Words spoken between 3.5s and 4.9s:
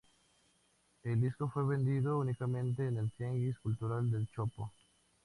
Cultural del Chopo.